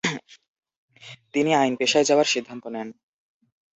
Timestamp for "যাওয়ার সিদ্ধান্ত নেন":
2.09-2.87